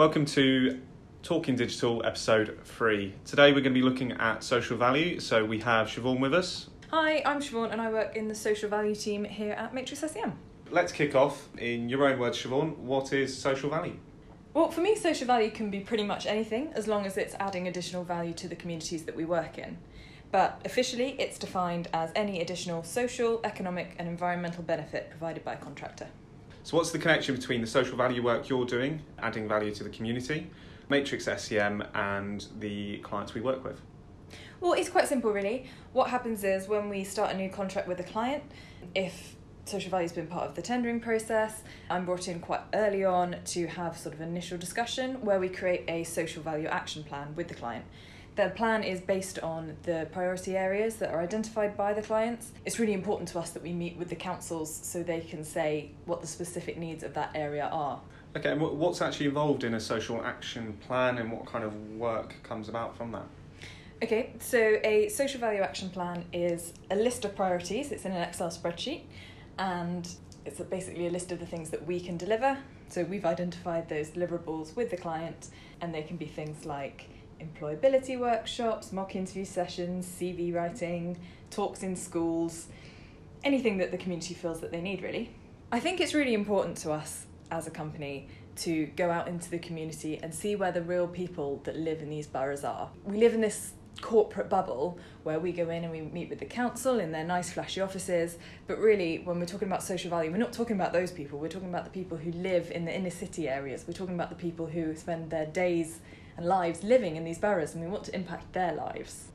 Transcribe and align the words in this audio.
Welcome 0.00 0.24
to 0.24 0.80
Talking 1.22 1.56
Digital 1.56 2.02
episode 2.06 2.58
three. 2.64 3.12
Today 3.26 3.52
we're 3.52 3.60
going 3.60 3.74
to 3.74 3.78
be 3.78 3.82
looking 3.82 4.12
at 4.12 4.42
social 4.42 4.78
value. 4.78 5.20
So 5.20 5.44
we 5.44 5.58
have 5.58 5.88
Siobhan 5.88 6.20
with 6.20 6.32
us. 6.32 6.70
Hi, 6.90 7.22
I'm 7.26 7.42
Siobhan 7.42 7.70
and 7.70 7.82
I 7.82 7.90
work 7.90 8.16
in 8.16 8.26
the 8.26 8.34
social 8.34 8.70
value 8.70 8.94
team 8.94 9.24
here 9.24 9.52
at 9.52 9.74
Matrix 9.74 10.00
SCM. 10.00 10.32
Let's 10.70 10.90
kick 10.90 11.14
off 11.14 11.50
in 11.58 11.90
your 11.90 12.08
own 12.08 12.18
words, 12.18 12.42
Siobhan. 12.42 12.78
What 12.78 13.12
is 13.12 13.36
social 13.36 13.68
value? 13.68 13.98
Well, 14.54 14.70
for 14.70 14.80
me, 14.80 14.96
social 14.96 15.26
value 15.26 15.50
can 15.50 15.70
be 15.70 15.80
pretty 15.80 16.04
much 16.04 16.24
anything 16.24 16.72
as 16.72 16.88
long 16.88 17.04
as 17.04 17.18
it's 17.18 17.34
adding 17.38 17.68
additional 17.68 18.02
value 18.02 18.32
to 18.32 18.48
the 18.48 18.56
communities 18.56 19.04
that 19.04 19.14
we 19.14 19.26
work 19.26 19.58
in. 19.58 19.76
But 20.32 20.62
officially, 20.64 21.14
it's 21.18 21.38
defined 21.38 21.88
as 21.92 22.10
any 22.16 22.40
additional 22.40 22.84
social, 22.84 23.42
economic, 23.44 23.96
and 23.98 24.08
environmental 24.08 24.62
benefit 24.62 25.10
provided 25.10 25.44
by 25.44 25.52
a 25.52 25.58
contractor. 25.58 26.06
So, 26.62 26.76
what's 26.76 26.90
the 26.90 26.98
connection 26.98 27.34
between 27.34 27.62
the 27.62 27.66
social 27.66 27.96
value 27.96 28.22
work 28.22 28.48
you're 28.48 28.66
doing, 28.66 29.02
adding 29.18 29.48
value 29.48 29.74
to 29.74 29.82
the 29.82 29.88
community, 29.88 30.50
Matrix 30.90 31.26
SCM, 31.26 31.86
and 31.94 32.46
the 32.58 32.98
clients 32.98 33.32
we 33.32 33.40
work 33.40 33.64
with? 33.64 33.80
Well, 34.60 34.74
it's 34.74 34.90
quite 34.90 35.08
simple, 35.08 35.32
really. 35.32 35.70
What 35.94 36.10
happens 36.10 36.44
is 36.44 36.68
when 36.68 36.90
we 36.90 37.02
start 37.02 37.32
a 37.32 37.36
new 37.36 37.48
contract 37.48 37.88
with 37.88 37.98
a 38.00 38.04
client, 38.04 38.42
if 38.94 39.36
social 39.64 39.90
value 39.90 40.04
has 40.04 40.12
been 40.12 40.26
part 40.26 40.48
of 40.48 40.54
the 40.54 40.60
tendering 40.60 41.00
process, 41.00 41.62
I'm 41.88 42.04
brought 42.04 42.28
in 42.28 42.40
quite 42.40 42.60
early 42.74 43.04
on 43.04 43.36
to 43.46 43.66
have 43.66 43.96
sort 43.96 44.14
of 44.14 44.20
initial 44.20 44.58
discussion 44.58 45.22
where 45.22 45.40
we 45.40 45.48
create 45.48 45.84
a 45.88 46.04
social 46.04 46.42
value 46.42 46.66
action 46.66 47.04
plan 47.04 47.34
with 47.36 47.48
the 47.48 47.54
client. 47.54 47.86
The 48.36 48.50
plan 48.50 48.84
is 48.84 49.00
based 49.00 49.38
on 49.40 49.76
the 49.82 50.08
priority 50.12 50.56
areas 50.56 50.96
that 50.96 51.10
are 51.10 51.20
identified 51.20 51.76
by 51.76 51.92
the 51.92 52.02
clients. 52.02 52.52
It's 52.64 52.78
really 52.78 52.94
important 52.94 53.28
to 53.30 53.38
us 53.38 53.50
that 53.50 53.62
we 53.62 53.72
meet 53.72 53.96
with 53.96 54.08
the 54.08 54.16
councils 54.16 54.74
so 54.74 55.02
they 55.02 55.20
can 55.20 55.44
say 55.44 55.90
what 56.06 56.20
the 56.20 56.26
specific 56.26 56.78
needs 56.78 57.02
of 57.02 57.12
that 57.14 57.32
area 57.34 57.68
are. 57.70 58.00
Okay, 58.36 58.52
and 58.52 58.60
what's 58.60 59.02
actually 59.02 59.26
involved 59.26 59.64
in 59.64 59.74
a 59.74 59.80
social 59.80 60.22
action 60.24 60.78
plan 60.86 61.18
and 61.18 61.32
what 61.32 61.44
kind 61.46 61.64
of 61.64 61.74
work 61.96 62.36
comes 62.44 62.68
about 62.68 62.96
from 62.96 63.10
that? 63.12 63.26
Okay, 64.02 64.32
so 64.38 64.78
a 64.84 65.08
social 65.08 65.40
value 65.40 65.60
action 65.60 65.90
plan 65.90 66.24
is 66.32 66.72
a 66.90 66.96
list 66.96 67.24
of 67.24 67.34
priorities, 67.34 67.90
it's 67.90 68.04
in 68.04 68.12
an 68.12 68.22
Excel 68.22 68.48
spreadsheet, 68.48 69.02
and 69.58 70.08
it's 70.46 70.60
basically 70.60 71.08
a 71.08 71.10
list 71.10 71.32
of 71.32 71.40
the 71.40 71.46
things 71.46 71.70
that 71.70 71.84
we 71.86 72.00
can 72.00 72.16
deliver. 72.16 72.56
So 72.88 73.02
we've 73.02 73.26
identified 73.26 73.88
those 73.88 74.08
deliverables 74.10 74.74
with 74.74 74.90
the 74.90 74.96
client, 74.96 75.48
and 75.80 75.92
they 75.92 76.02
can 76.02 76.16
be 76.16 76.26
things 76.26 76.64
like 76.64 77.08
employability 77.40 78.18
workshops, 78.18 78.92
mock 78.92 79.16
interview 79.16 79.44
sessions, 79.44 80.06
CV 80.06 80.54
writing, 80.54 81.18
talks 81.50 81.82
in 81.82 81.96
schools, 81.96 82.68
anything 83.44 83.78
that 83.78 83.90
the 83.90 83.98
community 83.98 84.34
feels 84.34 84.60
that 84.60 84.70
they 84.70 84.80
need, 84.80 85.02
really. 85.02 85.30
I 85.72 85.80
think 85.80 86.00
it's 86.00 86.14
really 86.14 86.34
important 86.34 86.76
to 86.78 86.92
us 86.92 87.26
as 87.50 87.66
a 87.66 87.70
company 87.70 88.28
to 88.56 88.86
go 88.96 89.10
out 89.10 89.28
into 89.28 89.50
the 89.50 89.58
community 89.58 90.18
and 90.22 90.34
see 90.34 90.56
where 90.56 90.72
the 90.72 90.82
real 90.82 91.06
people 91.06 91.60
that 91.64 91.76
live 91.76 92.02
in 92.02 92.10
these 92.10 92.26
boroughs 92.26 92.64
are. 92.64 92.90
We 93.04 93.18
live 93.18 93.34
in 93.34 93.40
this 93.40 93.72
corporate 94.00 94.48
bubble 94.48 94.98
where 95.24 95.38
we 95.38 95.52
go 95.52 95.68
in 95.68 95.84
and 95.84 95.92
we 95.92 96.00
meet 96.00 96.30
with 96.30 96.38
the 96.38 96.44
council 96.44 96.98
in 97.00 97.12
their 97.12 97.24
nice 97.24 97.50
flashy 97.50 97.80
offices 97.80 98.38
but 98.66 98.78
really 98.78 99.18
when 99.18 99.38
we're 99.38 99.44
talking 99.44 99.68
about 99.68 99.82
social 99.82 100.08
value 100.08 100.30
we're 100.30 100.38
not 100.38 100.52
talking 100.52 100.74
about 100.74 100.92
those 100.92 101.10
people 101.10 101.38
we're 101.38 101.48
talking 101.48 101.68
about 101.68 101.84
the 101.84 101.90
people 101.90 102.16
who 102.16 102.32
live 102.32 102.70
in 102.70 102.84
the 102.84 102.94
inner 102.94 103.10
city 103.10 103.48
areas 103.48 103.84
we're 103.86 103.92
talking 103.92 104.14
about 104.14 104.30
the 104.30 104.36
people 104.36 104.66
who 104.66 104.94
spend 104.94 105.28
their 105.28 105.46
days 105.46 106.00
and 106.40 106.48
lives 106.48 106.82
living 106.82 107.16
in 107.16 107.24
these 107.24 107.38
boroughs 107.38 107.74
and 107.74 107.84
we 107.84 107.90
want 107.90 108.04
to 108.04 108.14
impact 108.14 108.52
their 108.52 108.72
lives. 108.72 109.28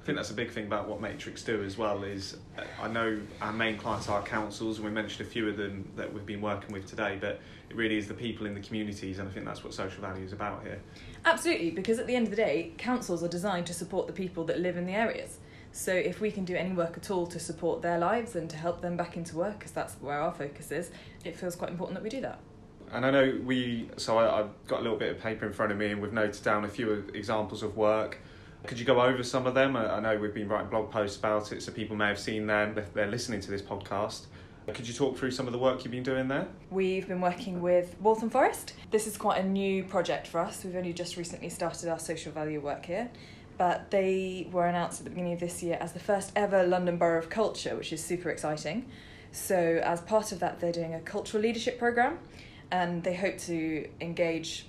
I 0.00 0.04
think 0.04 0.16
that's 0.16 0.30
a 0.30 0.34
big 0.34 0.50
thing 0.50 0.66
about 0.66 0.88
what 0.88 1.00
Matrix 1.00 1.44
do 1.44 1.62
as 1.62 1.78
well 1.78 2.02
is 2.02 2.36
uh, 2.58 2.62
I 2.80 2.88
know 2.88 3.20
our 3.40 3.52
main 3.52 3.76
clients 3.76 4.08
are 4.08 4.22
councils 4.22 4.78
and 4.78 4.84
we 4.84 4.90
mentioned 4.90 5.26
a 5.26 5.30
few 5.30 5.48
of 5.48 5.56
them 5.56 5.88
that 5.96 6.12
we've 6.12 6.26
been 6.26 6.40
working 6.40 6.72
with 6.72 6.86
today 6.86 7.18
but 7.20 7.40
it 7.68 7.76
really 7.76 7.98
is 7.98 8.08
the 8.08 8.14
people 8.14 8.46
in 8.46 8.54
the 8.54 8.60
communities 8.60 9.18
and 9.18 9.28
I 9.28 9.32
think 9.32 9.44
that's 9.44 9.62
what 9.62 9.74
social 9.74 10.00
value 10.00 10.24
is 10.24 10.32
about 10.32 10.62
here. 10.62 10.80
Absolutely 11.24 11.70
because 11.70 11.98
at 11.98 12.06
the 12.06 12.16
end 12.16 12.26
of 12.26 12.30
the 12.30 12.36
day 12.36 12.72
councils 12.78 13.22
are 13.22 13.28
designed 13.28 13.66
to 13.66 13.74
support 13.74 14.06
the 14.06 14.12
people 14.12 14.44
that 14.44 14.60
live 14.60 14.76
in 14.76 14.86
the 14.86 14.94
areas. 14.94 15.38
So 15.72 15.92
if 15.92 16.20
we 16.20 16.30
can 16.30 16.44
do 16.44 16.54
any 16.54 16.72
work 16.72 16.96
at 16.96 17.10
all 17.10 17.26
to 17.28 17.38
support 17.38 17.80
their 17.80 17.98
lives 17.98 18.36
and 18.36 18.50
to 18.50 18.56
help 18.56 18.82
them 18.82 18.96
back 18.96 19.16
into 19.16 19.36
work 19.36 19.58
because 19.58 19.72
that's 19.72 19.94
where 19.94 20.20
our 20.20 20.32
focus 20.32 20.70
is 20.70 20.90
it 21.24 21.36
feels 21.36 21.56
quite 21.56 21.70
important 21.70 21.94
that 21.94 22.02
we 22.02 22.10
do 22.10 22.20
that 22.20 22.40
and 22.92 23.06
I 23.06 23.10
know 23.10 23.40
we, 23.44 23.88
so 23.96 24.18
I, 24.18 24.36
have 24.38 24.50
got 24.68 24.80
a 24.80 24.82
little 24.82 24.98
bit 24.98 25.10
of 25.10 25.20
paper 25.20 25.46
in 25.46 25.52
front 25.52 25.72
of 25.72 25.78
me 25.78 25.90
and 25.90 26.02
we've 26.02 26.12
noted 26.12 26.42
down 26.44 26.64
a 26.64 26.68
few 26.68 27.04
examples 27.14 27.62
of 27.62 27.76
work. 27.76 28.18
Could 28.66 28.78
you 28.78 28.84
go 28.84 29.00
over 29.00 29.22
some 29.22 29.46
of 29.46 29.54
them? 29.54 29.74
I 29.76 29.98
know 29.98 30.16
we've 30.18 30.34
been 30.34 30.48
writing 30.48 30.68
blog 30.68 30.90
posts 30.90 31.16
about 31.16 31.50
it, 31.52 31.62
so 31.62 31.72
people 31.72 31.96
may 31.96 32.08
have 32.08 32.18
seen 32.18 32.46
them 32.46 32.78
if 32.78 32.92
they're 32.94 33.10
listening 33.10 33.40
to 33.40 33.50
this 33.50 33.62
podcast. 33.62 34.26
Could 34.72 34.86
you 34.86 34.94
talk 34.94 35.18
through 35.18 35.32
some 35.32 35.48
of 35.48 35.52
the 35.52 35.58
work 35.58 35.82
you've 35.84 35.90
been 35.90 36.04
doing 36.04 36.28
there? 36.28 36.46
We've 36.70 37.08
been 37.08 37.20
working 37.20 37.60
with 37.60 37.96
Waltham 38.00 38.30
Forest. 38.30 38.74
This 38.92 39.08
is 39.08 39.16
quite 39.16 39.40
a 39.40 39.46
new 39.46 39.82
project 39.82 40.28
for 40.28 40.38
us. 40.38 40.62
We've 40.62 40.76
only 40.76 40.92
just 40.92 41.16
recently 41.16 41.48
started 41.48 41.88
our 41.88 41.98
social 41.98 42.30
value 42.30 42.60
work 42.60 42.86
here, 42.86 43.10
but 43.58 43.90
they 43.90 44.48
were 44.52 44.66
announced 44.66 45.00
at 45.00 45.04
the 45.04 45.10
beginning 45.10 45.32
of 45.32 45.40
this 45.40 45.62
year 45.62 45.78
as 45.80 45.92
the 45.92 45.98
first 45.98 46.30
ever 46.36 46.62
London 46.62 46.96
Borough 46.98 47.18
of 47.18 47.28
Culture, 47.28 47.74
which 47.74 47.92
is 47.92 48.04
super 48.04 48.30
exciting. 48.30 48.86
So, 49.32 49.80
as 49.82 50.00
part 50.02 50.30
of 50.30 50.38
that, 50.40 50.60
they're 50.60 50.72
doing 50.72 50.94
a 50.94 51.00
cultural 51.00 51.42
leadership 51.42 51.78
programme 51.78 52.18
and 52.72 53.04
they 53.04 53.14
hope 53.14 53.36
to 53.36 53.86
engage 54.00 54.66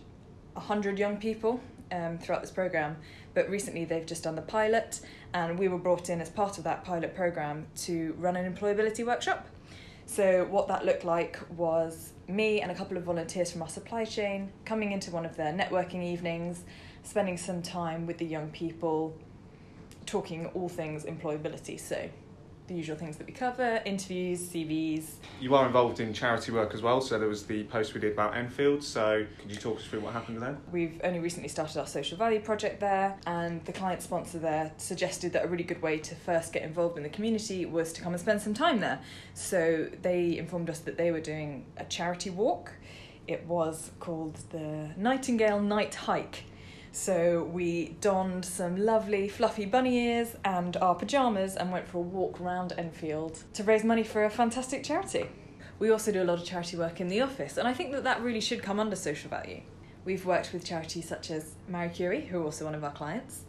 100 0.53 0.99
young 0.99 1.17
people 1.17 1.59
um, 1.91 2.19
throughout 2.19 2.41
this 2.41 2.51
program. 2.51 2.97
But 3.33 3.49
recently 3.49 3.85
they've 3.85 4.05
just 4.05 4.23
done 4.23 4.35
the 4.35 4.41
pilot, 4.43 4.99
and 5.33 5.57
we 5.57 5.69
were 5.69 5.79
brought 5.79 6.09
in 6.09 6.21
as 6.21 6.29
part 6.29 6.59
of 6.59 6.65
that 6.65 6.83
pilot 6.83 7.15
program 7.15 7.65
to 7.77 8.13
run 8.19 8.35
an 8.35 8.53
employability 8.53 9.03
workshop. 9.05 9.47
So, 10.05 10.45
what 10.51 10.67
that 10.67 10.85
looked 10.85 11.05
like 11.05 11.39
was 11.55 12.11
me 12.27 12.61
and 12.61 12.69
a 12.71 12.75
couple 12.75 12.97
of 12.97 13.03
volunteers 13.03 13.51
from 13.51 13.61
our 13.61 13.69
supply 13.69 14.03
chain 14.03 14.51
coming 14.65 14.91
into 14.91 15.09
one 15.11 15.25
of 15.25 15.37
their 15.37 15.53
networking 15.53 16.03
evenings, 16.03 16.65
spending 17.03 17.37
some 17.37 17.61
time 17.61 18.05
with 18.05 18.17
the 18.17 18.25
young 18.25 18.49
people, 18.49 19.17
talking 20.05 20.47
all 20.47 20.67
things 20.67 21.05
employability. 21.05 21.79
So, 21.79 22.09
the 22.67 22.73
usual 22.73 22.95
things 22.95 23.17
that 23.17 23.27
we 23.27 23.33
cover 23.33 23.81
interviews, 23.85 24.41
CVs. 24.49 25.15
You 25.41 25.55
are 25.55 25.65
involved 25.65 25.99
in 25.99 26.13
charity 26.13 26.51
work 26.51 26.73
as 26.73 26.81
well, 26.81 27.01
so 27.01 27.19
there 27.19 27.27
was 27.27 27.45
the 27.45 27.63
post 27.65 27.93
we 27.93 27.99
did 27.99 28.13
about 28.13 28.37
Enfield. 28.37 28.83
So, 28.83 29.25
could 29.39 29.51
you 29.51 29.57
talk 29.57 29.77
us 29.77 29.85
through 29.85 30.01
what 30.01 30.13
happened 30.13 30.41
there? 30.41 30.57
We've 30.71 30.99
only 31.03 31.19
recently 31.19 31.49
started 31.49 31.77
our 31.79 31.87
social 31.87 32.17
value 32.17 32.39
project 32.39 32.79
there, 32.79 33.17
and 33.27 33.63
the 33.65 33.73
client 33.73 34.01
sponsor 34.01 34.39
there 34.39 34.71
suggested 34.77 35.33
that 35.33 35.45
a 35.45 35.47
really 35.47 35.63
good 35.63 35.81
way 35.81 35.97
to 35.99 36.15
first 36.15 36.53
get 36.53 36.63
involved 36.63 36.97
in 36.97 37.03
the 37.03 37.09
community 37.09 37.65
was 37.65 37.91
to 37.93 38.01
come 38.01 38.13
and 38.13 38.21
spend 38.21 38.41
some 38.41 38.53
time 38.53 38.79
there. 38.79 38.99
So, 39.33 39.89
they 40.01 40.37
informed 40.37 40.69
us 40.69 40.79
that 40.79 40.97
they 40.97 41.11
were 41.11 41.21
doing 41.21 41.65
a 41.77 41.85
charity 41.85 42.29
walk. 42.29 42.71
It 43.27 43.45
was 43.45 43.91
called 43.99 44.37
the 44.51 44.91
Nightingale 44.97 45.61
Night 45.61 45.95
Hike 45.95 46.43
so 46.95 47.43
we 47.51 47.97
donned 48.01 48.45
some 48.45 48.77
lovely 48.77 49.27
fluffy 49.27 49.65
bunny 49.65 49.97
ears 49.97 50.35
and 50.45 50.77
our 50.77 50.93
pyjamas 50.93 51.55
and 51.55 51.71
went 51.71 51.87
for 51.87 51.97
a 51.97 52.01
walk 52.01 52.39
around 52.39 52.71
Enfield 52.77 53.43
to 53.53 53.63
raise 53.63 53.83
money 53.83 54.03
for 54.03 54.23
a 54.23 54.29
fantastic 54.29 54.83
charity. 54.83 55.27
We 55.79 55.89
also 55.89 56.11
do 56.11 56.21
a 56.21 56.23
lot 56.23 56.37
of 56.37 56.45
charity 56.45 56.77
work 56.77 57.01
in 57.01 57.07
the 57.07 57.19
office, 57.21 57.57
and 57.57 57.67
I 57.67 57.73
think 57.73 57.93
that 57.93 58.03
that 58.03 58.21
really 58.21 58.39
should 58.39 58.61
come 58.61 58.79
under 58.79 58.95
social 58.95 59.27
value. 59.27 59.61
We've 60.05 60.23
worked 60.23 60.53
with 60.53 60.63
charities 60.63 61.09
such 61.09 61.31
as 61.31 61.55
Marie 61.67 61.89
Curie, 61.89 62.25
who 62.27 62.39
are 62.39 62.43
also 62.43 62.65
one 62.65 62.75
of 62.75 62.83
our 62.83 62.91
clients. 62.93 63.45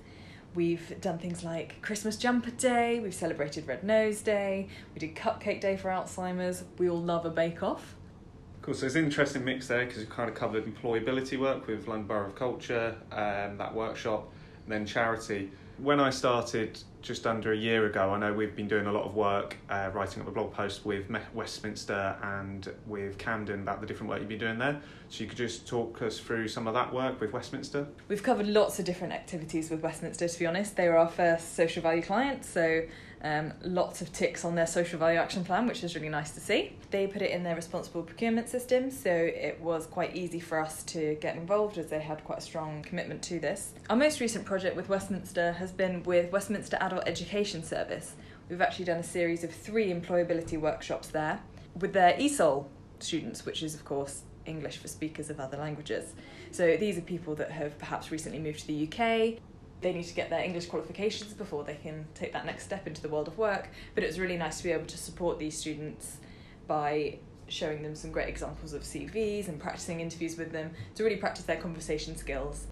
We've 0.55 0.99
done 1.03 1.19
things 1.19 1.45
like 1.45 1.83
Christmas 1.83 2.17
Jumper 2.17 2.53
Day, 2.53 2.99
we've 2.99 3.13
celebrated 3.13 3.69
Red 3.69 3.85
Nose 3.85 4.23
Day, 4.23 4.69
we 4.95 5.01
did 5.01 5.15
Cupcake 5.15 5.61
Day 5.61 5.77
for 5.77 5.91
Alzheimer's, 5.91 6.65
we 6.79 6.89
all 6.89 7.03
love 7.03 7.27
a 7.27 7.31
bake 7.31 7.63
off. 7.63 7.95
Cool. 8.65 8.73
So 8.73 8.87
it's 8.87 8.95
an 8.95 9.05
interesting 9.05 9.45
mix 9.45 9.69
there 9.69 9.85
because 9.85 9.99
you've 10.01 10.09
kind 10.09 10.27
of 10.27 10.35
covered 10.35 10.65
employability 10.65 11.39
work 11.39 11.67
with 11.67 11.87
London 11.87 12.07
Borough 12.07 12.29
of 12.29 12.35
Culture, 12.35 12.97
um, 13.13 13.59
that 13.59 13.75
workshop, 13.75 14.33
and 14.65 14.73
then 14.73 14.87
charity. 14.87 15.51
When 15.77 16.01
I 16.01 16.09
started 16.09 16.79
just 17.03 17.27
under 17.27 17.53
a 17.53 17.57
year 17.57 17.85
ago, 17.85 18.09
I 18.09 18.19
know 18.19 18.33
we've 18.33 18.57
been 18.57 18.67
doing 18.67 18.87
a 18.87 18.93
lot 18.93 19.05
of 19.05 19.15
work 19.15 19.59
uh, 19.69 19.91
writing 19.93 20.23
up 20.23 20.29
a 20.29 20.31
blog 20.31 20.55
post 20.55 20.87
with 20.87 21.05
Westminster 21.35 22.17
and 22.23 22.67
with 22.87 23.19
Camden 23.19 23.61
about 23.61 23.83
the 23.83 23.87
different 23.87 24.09
work 24.09 24.21
you've 24.21 24.31
been 24.31 24.39
doing 24.39 24.59
there. 24.59 24.81
So 25.11 25.25
you 25.25 25.29
could 25.29 25.37
just 25.37 25.69
talk 25.69 26.01
us 26.01 26.19
through 26.19 26.49
some 26.49 26.67
of 26.67 26.73
that 26.73 26.91
work 26.91 27.21
with 27.21 27.35
Westminster. 27.35 27.87
We've 28.09 28.23
covered 28.23 28.47
lots 28.47 28.79
of 28.79 28.87
different 28.87 29.13
activities 29.13 29.69
with 29.69 29.83
Westminster, 29.83 30.27
to 30.27 30.39
be 30.39 30.47
honest. 30.47 30.75
They 30.75 30.89
were 30.89 30.97
our 30.97 31.09
first 31.09 31.55
social 31.55 31.83
value 31.83 32.01
client, 32.01 32.47
so 32.47 32.85
um, 33.25 33.55
lots 33.63 34.03
of 34.03 34.13
ticks 34.13 34.45
on 34.45 34.55
their 34.55 34.67
social 34.67 34.99
value 34.99 35.19
action 35.19 35.45
plan, 35.45 35.67
which 35.67 35.83
is 35.83 35.95
really 35.95 36.11
nice 36.11 36.33
to 36.33 36.41
see. 36.41 36.77
They 36.91 37.07
put 37.07 37.23
it 37.23 37.31
in 37.31 37.43
their 37.43 37.57
responsible 37.57 38.03
procurement 38.03 38.51
system, 38.51 38.91
so 38.91 39.11
it 39.11 39.59
was 39.63 39.87
quite 39.87 40.15
easy 40.15 40.39
for 40.39 40.61
us 40.61 40.83
to 40.85 41.17
get 41.23 41.35
involved 41.35 41.79
as 41.79 41.87
they 41.87 42.01
had 42.01 42.23
quite 42.23 42.39
a 42.39 42.43
strong 42.43 42.83
commitment 42.83 43.23
to 43.23 43.41
this. 43.41 43.73
Our 43.89 43.97
most 43.97 44.21
recent 44.21 44.45
project 44.45 44.77
with 44.77 44.91
Westminster 44.91 45.53
has 45.53 45.73
been 45.73 46.03
with 46.03 46.31
Westminster 46.33 46.77
Adult 46.83 47.05
Education 47.07 47.65
Service. 47.65 48.15
We've 48.51 48.61
actually 48.61 48.85
done 48.85 48.99
a 48.99 49.05
series 49.05 49.43
of 49.43 49.51
three 49.51 49.91
employability 49.91 50.61
workshops 50.61 51.09
there 51.09 51.41
with 51.81 51.95
their 51.95 52.13
ESOL 52.13 52.67
students, 52.99 53.47
which 53.47 53.63
is, 53.63 53.75
of 53.75 53.87
course, 53.87 54.23
English 54.45 54.77
for 54.77 54.89
speakers 54.89 55.31
of 55.31 55.41
other 55.41 55.57
languages. 55.57 56.13
So 56.51 56.77
these 56.77 56.99
are 56.99 57.01
people 57.01 57.35
that 57.37 57.51
have 57.51 57.79
perhaps 57.79 58.11
recently 58.11 58.39
moved 58.39 58.61
to 58.61 58.67
the 58.67 58.87
UK 58.87 59.41
they 59.85 59.93
need 59.93 60.05
to 60.07 60.15
get 60.15 60.31
their 60.31 60.43
English 60.43 60.67
qualifications 60.67 61.35
before 61.35 61.63
they 61.63 61.75
can 61.75 62.07
take 62.15 62.33
that 62.33 62.47
next 62.47 62.65
step 62.65 62.87
into 62.87 63.03
the 63.03 63.09
world 63.09 63.29
of 63.29 63.37
work. 63.37 63.69
But 63.95 64.03
it 64.03 64.07
was 64.07 64.19
really 64.19 64.39
nice 64.39 64.57
to 64.57 64.65
be 64.65 64.73
able 64.73 64.87
to 64.87 64.97
support 64.99 65.39
these 65.39 65.57
students 65.57 66.17
by 66.67 67.19
showing 67.49 67.83
them 67.83 67.95
some 67.95 68.11
great 68.11 68.29
examples 68.29 68.73
of 68.73 68.83
CVs 68.83 69.47
and 69.49 69.61
practicing 69.61 70.01
interviews 70.01 70.39
with 70.39 70.53
them 70.53 70.71
to 70.95 71.05
really 71.05 71.19
practice 71.19 71.45
their 71.45 71.59
conversation 71.59 72.17
skills. 72.17 72.67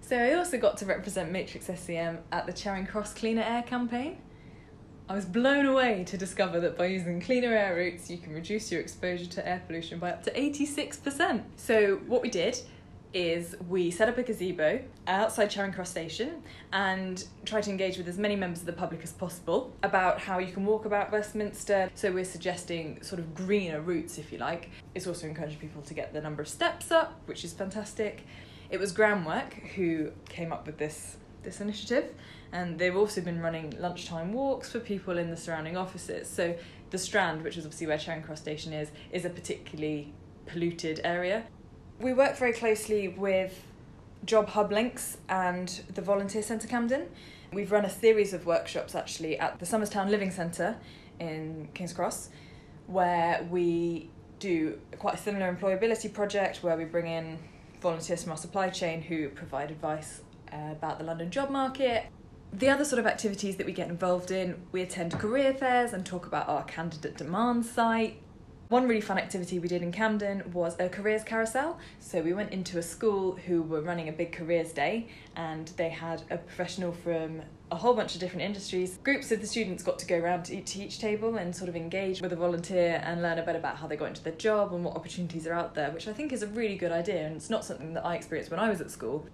So 0.00 0.16
I 0.16 0.34
also 0.34 0.56
got 0.56 0.76
to 0.78 0.86
represent 0.86 1.32
Matrix 1.32 1.66
SCM 1.66 2.18
at 2.30 2.46
the 2.46 2.52
Charing 2.52 2.86
Cross 2.86 3.14
Cleaner 3.14 3.42
Air 3.42 3.62
campaign. 3.62 4.18
I 5.08 5.16
was 5.16 5.24
blown 5.24 5.66
away 5.66 6.04
to 6.04 6.16
discover 6.16 6.60
that 6.60 6.78
by 6.78 6.86
using 6.86 7.20
cleaner 7.20 7.52
air 7.52 7.74
routes, 7.74 8.08
you 8.08 8.18
can 8.18 8.32
reduce 8.32 8.70
your 8.70 8.80
exposure 8.80 9.26
to 9.26 9.46
air 9.46 9.62
pollution 9.66 9.98
by 9.98 10.12
up 10.12 10.22
to 10.22 10.30
86%. 10.30 11.42
So, 11.56 11.96
what 12.06 12.22
we 12.22 12.30
did 12.30 12.60
is 13.14 13.54
we 13.68 13.90
set 13.90 14.08
up 14.08 14.18
a 14.18 14.22
gazebo 14.22 14.80
outside 15.06 15.50
Charing 15.50 15.72
Cross 15.72 15.90
Station 15.90 16.42
and 16.72 17.24
try 17.44 17.60
to 17.60 17.70
engage 17.70 17.98
with 17.98 18.08
as 18.08 18.18
many 18.18 18.36
members 18.36 18.60
of 18.60 18.66
the 18.66 18.72
public 18.72 19.02
as 19.02 19.12
possible 19.12 19.72
about 19.82 20.18
how 20.18 20.38
you 20.38 20.52
can 20.52 20.64
walk 20.64 20.84
about 20.84 21.12
Westminster. 21.12 21.90
So 21.94 22.12
we're 22.12 22.24
suggesting 22.24 23.02
sort 23.02 23.18
of 23.18 23.34
greener 23.34 23.80
routes, 23.80 24.18
if 24.18 24.32
you 24.32 24.38
like. 24.38 24.70
It's 24.94 25.06
also 25.06 25.26
encouraging 25.26 25.58
people 25.58 25.82
to 25.82 25.94
get 25.94 26.12
the 26.12 26.20
number 26.20 26.42
of 26.42 26.48
steps 26.48 26.90
up, 26.90 27.20
which 27.26 27.44
is 27.44 27.52
fantastic. 27.52 28.24
It 28.70 28.80
was 28.80 28.92
Groundwork 28.92 29.54
who 29.74 30.12
came 30.28 30.52
up 30.52 30.66
with 30.66 30.78
this 30.78 31.16
this 31.42 31.60
initiative, 31.60 32.14
and 32.52 32.78
they've 32.78 32.96
also 32.96 33.20
been 33.20 33.40
running 33.40 33.74
lunchtime 33.80 34.32
walks 34.32 34.70
for 34.70 34.78
people 34.78 35.18
in 35.18 35.28
the 35.28 35.36
surrounding 35.36 35.76
offices. 35.76 36.28
So 36.28 36.56
the 36.90 36.98
Strand, 36.98 37.42
which 37.42 37.56
is 37.56 37.64
obviously 37.64 37.88
where 37.88 37.98
Charing 37.98 38.22
Cross 38.22 38.40
Station 38.40 38.72
is, 38.72 38.90
is 39.10 39.24
a 39.24 39.30
particularly 39.30 40.12
polluted 40.46 41.00
area. 41.04 41.44
We 42.02 42.12
work 42.12 42.36
very 42.36 42.52
closely 42.52 43.06
with 43.06 43.64
Job 44.24 44.48
Hub 44.48 44.72
Links 44.72 45.18
and 45.28 45.68
the 45.94 46.02
Volunteer 46.02 46.42
Centre 46.42 46.66
Camden. 46.66 47.06
We've 47.52 47.70
run 47.70 47.84
a 47.84 47.90
series 47.90 48.32
of 48.32 48.44
workshops 48.44 48.96
actually 48.96 49.38
at 49.38 49.60
the 49.60 49.64
Somerstown 49.64 50.10
Living 50.10 50.32
Centre 50.32 50.78
in 51.20 51.68
King's 51.74 51.92
Cross, 51.92 52.30
where 52.88 53.46
we 53.48 54.10
do 54.40 54.80
quite 54.98 55.14
a 55.14 55.16
similar 55.16 55.54
employability 55.54 56.12
project 56.12 56.64
where 56.64 56.76
we 56.76 56.86
bring 56.86 57.06
in 57.06 57.38
volunteers 57.80 58.24
from 58.24 58.32
our 58.32 58.38
supply 58.38 58.68
chain 58.68 59.00
who 59.00 59.28
provide 59.28 59.70
advice 59.70 60.22
uh, 60.52 60.72
about 60.72 60.98
the 60.98 61.04
London 61.04 61.30
job 61.30 61.50
market. 61.50 62.06
The 62.52 62.68
other 62.68 62.84
sort 62.84 62.98
of 62.98 63.06
activities 63.06 63.58
that 63.58 63.66
we 63.66 63.72
get 63.72 63.88
involved 63.88 64.32
in, 64.32 64.60
we 64.72 64.82
attend 64.82 65.12
career 65.20 65.54
fairs 65.54 65.92
and 65.92 66.04
talk 66.04 66.26
about 66.26 66.48
our 66.48 66.64
candidate 66.64 67.16
demand 67.16 67.64
site. 67.64 68.16
One 68.72 68.88
really 68.88 69.02
fun 69.02 69.18
activity 69.18 69.58
we 69.58 69.68
did 69.68 69.82
in 69.82 69.92
Camden 69.92 70.50
was 70.54 70.76
a 70.80 70.88
careers 70.88 71.22
carousel. 71.24 71.78
So 72.00 72.22
we 72.22 72.32
went 72.32 72.52
into 72.52 72.78
a 72.78 72.82
school 72.82 73.32
who 73.32 73.60
were 73.60 73.82
running 73.82 74.08
a 74.08 74.12
big 74.12 74.32
careers 74.32 74.72
day 74.72 75.08
and 75.36 75.68
they 75.76 75.90
had 75.90 76.22
a 76.30 76.38
professional 76.38 76.90
from 76.90 77.42
a 77.70 77.76
whole 77.76 77.92
bunch 77.92 78.14
of 78.14 78.20
different 78.22 78.44
industries. 78.44 78.96
Groups 79.04 79.30
of 79.30 79.42
the 79.42 79.46
students 79.46 79.82
got 79.82 79.98
to 79.98 80.06
go 80.06 80.18
around 80.18 80.44
to 80.44 80.56
each, 80.56 80.98
table 80.98 81.36
and 81.36 81.54
sort 81.54 81.68
of 81.68 81.76
engage 81.76 82.22
with 82.22 82.32
a 82.32 82.36
volunteer 82.36 83.02
and 83.04 83.20
learn 83.20 83.38
a 83.38 83.42
bit 83.42 83.56
about 83.56 83.76
how 83.76 83.86
they 83.86 83.96
got 83.96 84.08
into 84.08 84.24
their 84.24 84.32
job 84.32 84.72
and 84.72 84.82
what 84.82 84.96
opportunities 84.96 85.46
are 85.46 85.52
out 85.52 85.74
there, 85.74 85.90
which 85.90 86.08
I 86.08 86.14
think 86.14 86.32
is 86.32 86.42
a 86.42 86.46
really 86.46 86.76
good 86.76 86.92
idea 86.92 87.26
and 87.26 87.36
it's 87.36 87.50
not 87.50 87.66
something 87.66 87.92
that 87.92 88.06
I 88.06 88.14
experienced 88.14 88.50
when 88.50 88.58
I 88.58 88.70
was 88.70 88.80
at 88.80 88.90
school. 88.90 89.26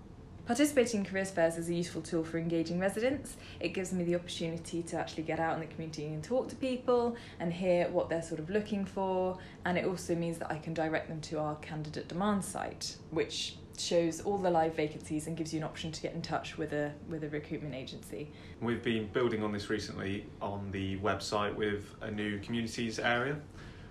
Participating 0.49 1.01
in 1.01 1.05
careers 1.05 1.31
fairs 1.31 1.59
is 1.59 1.69
a 1.69 1.75
useful 1.75 2.01
tool 2.01 2.25
for 2.25 2.39
engaging 2.39 2.79
residents. 2.79 3.37
It 3.61 3.75
gives 3.75 3.93
me 3.93 4.03
the 4.03 4.15
opportunity 4.15 4.83
to 4.85 4.97
actually 4.97 5.25
get 5.25 5.39
out 5.39 5.53
in 5.53 5.61
the 5.61 5.67
community 5.67 6.07
and 6.07 6.25
talk 6.25 6.49
to 6.49 6.57
people 6.57 7.17
and 7.39 7.53
hear 7.53 7.87
what 7.91 8.09
they're 8.09 8.23
sort 8.23 8.41
of 8.41 8.49
looking 8.49 8.87
for. 8.87 9.37
And 9.67 9.77
it 9.77 9.85
also 9.85 10.15
means 10.15 10.39
that 10.39 10.51
I 10.51 10.57
can 10.57 10.73
direct 10.73 11.11
them 11.11 11.21
to 11.21 11.39
our 11.39 11.57
candidate 11.57 12.09
demand 12.09 12.43
site, 12.43 12.97
which 13.11 13.57
shows 13.77 14.23
all 14.23 14.39
the 14.39 14.51
live 14.51 14.75
vacancies 14.75 15.27
and 15.27 15.37
gives 15.37 15.53
you 15.53 15.59
an 15.59 15.65
option 15.65 15.93
to 15.93 16.01
get 16.01 16.15
in 16.15 16.23
touch 16.23 16.57
with 16.57 16.73
a 16.73 16.95
with 17.11 17.25
a 17.25 17.29
recruitment 17.29 17.75
agency. 17.75 18.31
We've 18.63 18.83
been 18.83 19.09
building 19.09 19.43
on 19.43 19.53
this 19.53 19.69
recently 19.69 20.25
on 20.41 20.71
the 20.71 20.97
website 21.01 21.55
with 21.57 21.95
a 22.01 22.11
new 22.11 22.39
communities 22.41 22.99
area. 22.99 23.37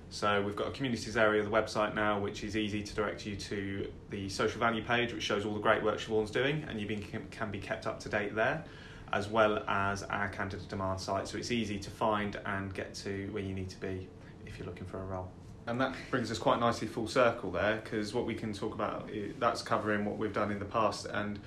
So 0.09 0.41
we've 0.41 0.55
got 0.55 0.67
a 0.67 0.71
communities 0.71 1.17
area 1.17 1.41
of 1.41 1.49
the 1.49 1.55
website 1.55 1.93
now, 1.93 2.17
which 2.19 2.43
is 2.43 2.55
easy 2.55 2.81
to 2.81 2.95
direct 2.95 3.25
you 3.25 3.35
to 3.35 3.91
the 4.09 4.29
social 4.29 4.59
value 4.59 4.83
page, 4.83 5.13
which 5.13 5.23
shows 5.23 5.45
all 5.45 5.53
the 5.53 5.59
great 5.59 5.83
work 5.83 5.99
Siobhan's 5.99 6.31
doing, 6.31 6.65
and 6.69 6.79
you 6.79 6.87
can 7.29 7.51
be 7.51 7.59
kept 7.59 7.85
up 7.85 7.99
to 7.99 8.09
date 8.09 8.33
there, 8.33 8.63
as 9.11 9.27
well 9.27 9.63
as 9.67 10.03
our 10.03 10.29
candidate 10.29 10.67
demand 10.69 11.01
site. 11.01 11.27
So 11.27 11.37
it's 11.37 11.51
easy 11.51 11.77
to 11.79 11.89
find 11.89 12.39
and 12.45 12.73
get 12.73 12.93
to 12.95 13.27
where 13.31 13.43
you 13.43 13.53
need 13.53 13.69
to 13.69 13.79
be 13.79 14.07
if 14.45 14.57
you're 14.57 14.67
looking 14.67 14.87
for 14.87 15.01
a 15.01 15.05
role. 15.05 15.29
And 15.67 15.79
that 15.81 15.93
brings 16.09 16.31
us 16.31 16.37
quite 16.37 16.61
nicely 16.61 16.87
full 16.87 17.09
circle 17.09 17.51
there, 17.51 17.81
because 17.83 18.13
what 18.13 18.25
we 18.25 18.33
can 18.33 18.53
talk 18.53 18.73
about 18.73 19.11
that's 19.39 19.61
covering 19.61 20.05
what 20.05 20.17
we've 20.17 20.33
done 20.33 20.51
in 20.51 20.59
the 20.59 20.65
past 20.65 21.05
and 21.05 21.37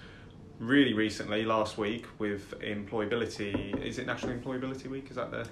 really 0.59 0.93
recently, 0.93 1.47
last 1.47 1.79
week, 1.79 2.05
with 2.19 2.55
employability. 2.61 3.83
Is 3.83 3.99
it 3.99 4.05
National 4.07 4.35
Employability 4.35 4.89
Week? 4.89 5.07
Is 5.09 5.17
that 5.17 5.31
the 5.31 5.49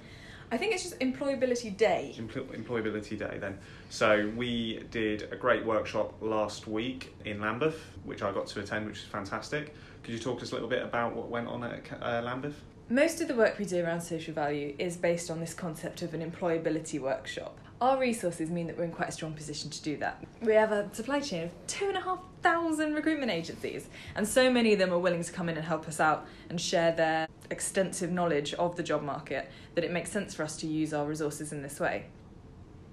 I 0.51 0.57
think 0.57 0.73
it's 0.73 0.83
just 0.83 0.99
Employability 1.01 1.77
Day. 1.77 2.15
employability 2.17 3.19
Day, 3.19 3.37
then. 3.39 3.59
So 3.91 4.33
we 4.35 4.83
did 4.91 5.31
a 5.31 5.37
great 5.37 5.65
workshop 5.65 6.15
last 6.23 6.67
week 6.67 7.15
in 7.27 7.41
Lambeth, 7.41 7.79
which 8.05 8.23
I 8.23 8.33
got 8.33 8.47
to 8.49 8.61
attend, 8.61 8.87
which 8.87 8.99
is 8.99 9.05
fantastic. 9.05 9.75
Could 10.03 10.15
you 10.15 10.21
talk 10.21 10.39
to 10.39 10.45
us 10.45 10.53
a 10.53 10.55
little 10.55 10.69
bit 10.69 10.83
about 10.83 11.15
what 11.15 11.29
went 11.29 11.49
on 11.49 11.65
at 11.65 11.83
uh, 12.01 12.23
Lambeth? 12.25 12.55
Most 12.89 13.21
of 13.21 13.29
the 13.29 13.35
work 13.35 13.59
we 13.59 13.67
do 13.67 13.85
around 13.85 14.01
social 14.01 14.33
value 14.33 14.75
is 14.79 14.97
based 14.97 15.31
on 15.31 15.41
this 15.41 15.53
concept 15.53 16.01
of 16.01 16.15
an 16.15 16.29
employability 16.29 16.99
workshop. 16.99 17.59
Our 17.83 17.99
resources 17.99 18.51
mean 18.51 18.67
that 18.69 18.79
we're 18.79 18.85
in 18.85 18.93
quite 18.93 19.11
a 19.11 19.13
strong 19.13 19.35
position 19.35 19.69
to 19.69 19.83
do 19.83 19.99
that. 19.99 20.25
We 20.41 20.55
have 20.55 20.73
a 20.73 20.89
supply 20.95 21.21
chain 21.21 21.45
of 21.45 21.51
two 21.67 21.89
and 21.89 21.97
a 21.99 22.01
half 22.01 22.21
thousand 22.43 22.95
recruitment 22.95 23.31
agencies, 23.31 23.89
and 24.17 24.27
so 24.27 24.51
many 24.51 24.73
of 24.73 24.79
them 24.79 24.93
are 24.93 24.99
willing 24.99 25.23
to 25.23 25.33
come 25.33 25.49
in 25.51 25.57
and 25.57 25.65
help 25.65 25.87
us 25.87 26.01
out 26.01 26.27
and 26.49 26.59
share 26.61 26.93
their 26.93 27.28
extensive 27.51 28.11
knowledge 28.11 28.55
of 28.55 28.77
the 28.77 28.83
job 28.83 29.03
market 29.03 29.51
that 29.75 29.85
it 29.85 29.91
makes 29.91 30.11
sense 30.11 30.35
for 30.35 30.43
us 30.43 30.57
to 30.59 30.67
use 30.67 30.93
our 30.93 31.07
resources 31.07 31.53
in 31.53 31.63
this 31.63 31.81
way. 31.81 32.07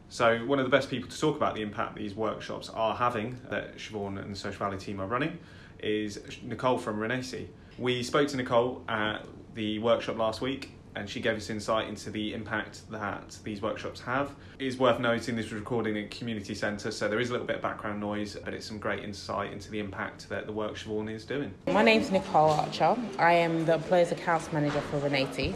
So, 0.07 0.37
one 0.45 0.59
of 0.59 0.65
the 0.65 0.69
best 0.69 0.89
people 0.89 1.09
to 1.09 1.19
talk 1.19 1.35
about 1.35 1.55
the 1.55 1.61
impact 1.61 1.95
these 1.95 2.13
workshops 2.13 2.69
are 2.69 2.95
having, 2.95 3.39
that 3.49 3.77
Siobhan 3.77 4.21
and 4.21 4.31
the 4.31 4.37
Social 4.37 4.59
Value 4.59 4.79
team 4.79 5.01
are 5.01 5.07
running, 5.07 5.39
is 5.79 6.19
Nicole 6.43 6.77
from 6.77 6.99
Renaisi. 6.99 7.47
We 7.77 8.03
spoke 8.03 8.27
to 8.29 8.37
Nicole 8.37 8.83
at 8.87 9.25
the 9.55 9.79
workshop 9.79 10.17
last 10.17 10.41
week 10.41 10.71
and 10.95 11.09
she 11.09 11.19
gave 11.19 11.37
us 11.37 11.49
insight 11.49 11.87
into 11.87 12.09
the 12.09 12.33
impact 12.33 12.89
that 12.89 13.37
these 13.43 13.61
workshops 13.61 13.99
have. 14.01 14.31
It 14.59 14.67
is 14.67 14.77
worth 14.77 14.99
noting 14.99 15.35
this 15.35 15.45
was 15.45 15.53
recorded 15.53 15.97
in 15.97 16.05
a 16.05 16.07
community 16.07 16.55
centre, 16.55 16.91
so 16.91 17.07
there 17.07 17.19
is 17.19 17.29
a 17.29 17.33
little 17.33 17.47
bit 17.47 17.57
of 17.57 17.61
background 17.61 17.99
noise, 17.99 18.37
but 18.43 18.53
it's 18.53 18.65
some 18.65 18.79
great 18.79 19.03
insight 19.03 19.51
into 19.51 19.69
the 19.69 19.79
impact 19.79 20.29
that 20.29 20.45
the 20.45 20.53
work 20.53 20.75
Siobhan 20.75 21.13
is 21.13 21.25
doing. 21.25 21.53
My 21.67 21.83
name's 21.83 22.11
Nicole 22.11 22.51
Archer. 22.51 22.95
I 23.19 23.33
am 23.33 23.65
the 23.65 23.75
Employers 23.75 24.11
Accounts 24.11 24.51
Manager 24.53 24.81
for 24.81 24.99
Renaisi. 24.99 25.53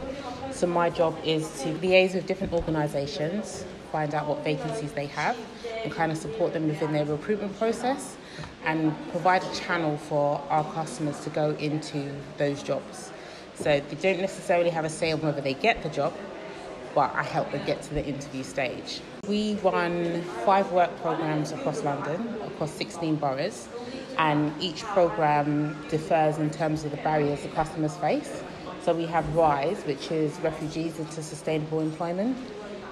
So 0.52 0.68
my 0.68 0.90
job 0.90 1.18
is 1.24 1.62
to 1.62 1.70
liaise 1.76 2.16
with 2.16 2.28
different 2.28 2.54
organisations, 2.54 3.66
find 3.92 4.14
out 4.14 4.28
what 4.28 4.44
vacancies 4.44 4.92
they 4.92 5.06
have, 5.08 5.38
and 5.84 5.92
kind 5.92 6.12
of 6.12 6.18
support 6.18 6.54
them 6.54 6.68
within 6.68 6.92
their 6.92 7.06
recruitment 7.06 7.58
process 7.58 8.18
and 8.66 8.94
provide 9.12 9.44
a 9.44 9.56
channel 9.56 9.98
for 9.98 10.42
our 10.50 10.64
customers 10.74 11.20
to 11.22 11.30
go 11.30 11.52
into 11.52 12.12
those 12.38 12.62
jobs. 12.62 13.12
So 13.60 13.82
they 13.82 13.96
don't 13.96 14.22
necessarily 14.22 14.70
have 14.70 14.86
a 14.86 14.90
say 14.90 15.12
on 15.12 15.22
whether 15.22 15.42
they 15.42 15.54
get 15.54 15.84
the 15.84 15.90
job, 15.90 16.14
but 16.96 17.14
I 17.14 17.24
help 17.24 17.52
them 17.52 17.66
get 17.66 17.82
to 17.84 17.94
the 17.94 18.06
interview 18.06 18.44
stage. 18.44 19.02
We 19.28 19.56
run 19.56 20.22
five 20.46 20.72
work 20.72 20.96
programs 21.02 21.52
across 21.52 21.84
London, 21.84 22.36
across 22.46 22.72
16 22.72 23.18
boroughs, 23.18 23.68
and 24.18 24.54
each 24.62 24.84
program 24.84 25.78
differs 25.90 26.38
in 26.38 26.52
terms 26.52 26.86
of 26.86 26.92
the 26.92 26.98
barriers 26.98 27.42
the 27.42 27.50
customers 27.50 27.98
face. 27.98 28.44
So 28.82 28.94
we 28.94 29.06
have 29.08 29.36
RISE, 29.36 29.84
which 29.84 30.10
is 30.10 30.40
Refugees 30.40 30.98
into 30.98 31.22
Sustainable 31.22 31.82
Employment. 31.82 32.38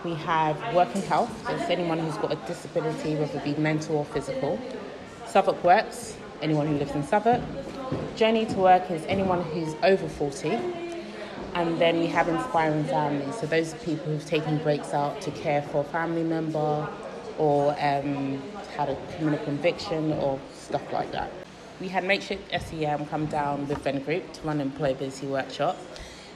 We 0.03 0.15
have 0.15 0.57
Working 0.75 1.01
Health, 1.03 1.31
so 1.47 1.55
it's 1.55 1.69
anyone 1.69 1.99
who's 1.99 2.17
got 2.17 2.33
a 2.33 2.35
disability, 2.45 3.15
whether 3.15 3.37
it 3.37 3.43
be 3.45 3.55
mental 3.55 3.95
or 3.95 4.05
physical. 4.05 4.59
Southwark 5.27 5.63
Works, 5.63 6.17
anyone 6.41 6.67
who 6.67 6.77
lives 6.77 6.91
in 6.91 7.03
Southwark. 7.03 7.41
Journey 8.15 8.45
to 8.45 8.55
Work 8.55 8.89
is 8.91 9.03
anyone 9.07 9.43
who's 9.43 9.75
over 9.83 10.07
40. 10.07 10.49
And 11.53 11.79
then 11.79 11.99
we 11.99 12.07
have 12.07 12.27
Inspiring 12.27 12.83
Families. 12.85 13.35
So 13.39 13.47
those 13.47 13.73
are 13.73 13.77
people 13.77 14.05
who've 14.05 14.25
taken 14.25 14.57
breaks 14.59 14.93
out 14.93 15.21
to 15.21 15.31
care 15.31 15.61
for 15.61 15.81
a 15.81 15.83
family 15.85 16.23
member 16.23 16.87
or 17.37 17.71
um, 17.79 18.41
had 18.75 18.89
a 18.89 18.95
criminal 19.15 19.43
conviction 19.45 20.13
or 20.13 20.39
stuff 20.53 20.91
like 20.91 21.11
that. 21.11 21.31
We 21.79 21.87
had 21.87 22.03
Matrix 22.03 22.41
SCM 22.51 23.09
come 23.09 23.27
down 23.27 23.67
with 23.67 23.79
Venn 23.79 24.01
Group 24.01 24.33
to 24.33 24.41
run 24.41 24.59
an 24.61 24.71
employability 24.71 25.29
workshop. 25.29 25.77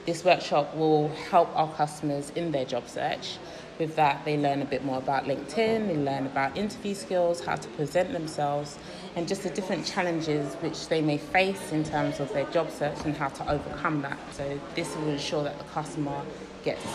This 0.06 0.24
workshop 0.24 0.74
will 0.76 1.08
help 1.30 1.48
our 1.56 1.72
customers 1.74 2.30
in 2.30 2.52
their 2.52 2.64
job 2.64 2.88
search. 2.88 3.38
With 3.82 3.96
that, 3.96 4.24
they 4.24 4.36
learn 4.36 4.62
a 4.62 4.64
bit 4.64 4.84
more 4.84 4.98
about 4.98 5.24
LinkedIn, 5.24 5.88
they 5.88 5.96
learn 5.96 6.26
about 6.26 6.56
interview 6.56 6.94
skills, 6.94 7.44
how 7.44 7.56
to 7.56 7.68
present 7.70 8.12
themselves, 8.12 8.78
and 9.16 9.26
just 9.26 9.42
the 9.42 9.50
different 9.50 9.84
challenges 9.84 10.54
which 10.60 10.86
they 10.86 11.02
may 11.02 11.18
face 11.18 11.72
in 11.72 11.82
terms 11.82 12.20
of 12.20 12.32
their 12.32 12.44
job 12.52 12.70
search 12.70 12.96
and 13.04 13.16
how 13.16 13.26
to 13.30 13.50
overcome 13.50 14.00
that. 14.02 14.18
So, 14.34 14.60
this 14.76 14.94
will 14.94 15.08
ensure 15.08 15.42
that 15.42 15.58
the 15.58 15.64
customer 15.64 16.22
gets 16.62 16.86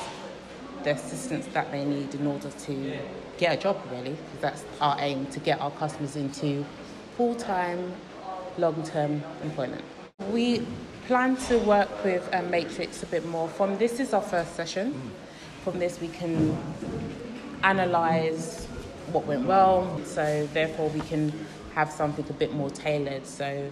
the 0.85 0.91
assistance 0.91 1.45
that 1.47 1.73
they 1.73 1.83
need 1.83 2.15
in 2.15 2.25
order 2.25 2.49
to 2.51 2.97
get 3.37 3.57
a 3.57 3.61
job, 3.61 3.77
really, 3.91 4.11
because 4.11 4.39
that's 4.39 4.65
our 4.79 4.95
aim 5.01 5.25
to 5.25 5.41
get 5.41 5.59
our 5.59 5.71
customers 5.71 6.15
into 6.15 6.65
full 7.17 7.35
time, 7.35 7.91
long 8.57 8.81
term 8.83 9.21
employment. 9.43 9.83
We 10.31 10.65
plan 11.05 11.35
to 11.47 11.57
work 11.57 12.05
with 12.05 12.29
a 12.31 12.43
Matrix 12.43 13.03
a 13.03 13.07
bit 13.07 13.25
more. 13.25 13.49
From 13.49 13.77
this 13.77 13.99
is 13.99 14.13
our 14.13 14.21
first 14.21 14.55
session. 14.55 15.11
From 15.67 15.79
this, 15.79 15.99
we 15.99 16.07
can 16.07 16.57
analyze 17.61 18.63
what 19.11 19.25
went 19.25 19.45
well. 19.45 19.99
So 20.05 20.47
therefore, 20.53 20.87
we 20.91 21.01
can 21.01 21.33
have 21.75 21.91
something 21.91 22.25
a 22.29 22.31
bit 22.31 22.53
more 22.53 22.69
tailored. 22.69 23.27
So 23.27 23.69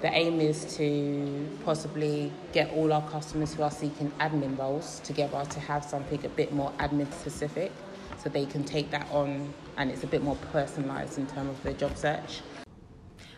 the 0.00 0.08
aim 0.10 0.40
is 0.40 0.74
to 0.78 1.46
possibly 1.62 2.32
get 2.52 2.70
all 2.72 2.94
our 2.94 3.06
customers 3.10 3.52
who 3.52 3.62
are 3.62 3.70
seeking 3.70 4.10
admin 4.20 4.58
roles 4.58 5.00
together 5.00 5.44
to 5.44 5.60
have 5.60 5.84
something 5.84 6.24
a 6.24 6.30
bit 6.30 6.54
more 6.54 6.72
admin 6.78 7.12
specific 7.12 7.72
so 8.16 8.30
they 8.30 8.46
can 8.46 8.64
take 8.64 8.90
that 8.92 9.06
on 9.10 9.52
and 9.76 9.90
it's 9.90 10.02
a 10.02 10.06
bit 10.06 10.22
more 10.22 10.36
personalised 10.50 11.18
in 11.18 11.26
terms 11.26 11.50
of 11.50 11.62
their 11.62 11.74
job 11.74 11.94
search. 11.98 12.40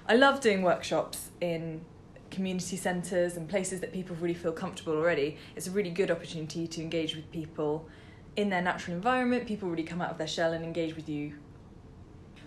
I 0.06 0.14
love 0.14 0.40
doing 0.40 0.62
workshops 0.62 1.30
in 1.40 1.80
community 2.30 2.76
centres 2.76 3.36
and 3.36 3.48
places 3.48 3.80
that 3.80 3.92
people 3.92 4.16
really 4.16 4.34
feel 4.34 4.52
comfortable 4.52 4.94
already. 4.94 5.36
It's 5.54 5.66
a 5.66 5.70
really 5.70 5.90
good 5.90 6.10
opportunity 6.10 6.66
to 6.66 6.80
engage 6.80 7.16
with 7.16 7.30
people 7.30 7.88
in 8.36 8.50
their 8.50 8.62
natural 8.62 8.96
environment. 8.96 9.46
People 9.46 9.68
really 9.68 9.82
come 9.82 10.00
out 10.00 10.10
of 10.10 10.18
their 10.18 10.26
shell 10.26 10.52
and 10.52 10.64
engage 10.64 10.96
with 10.96 11.08
you. 11.08 11.34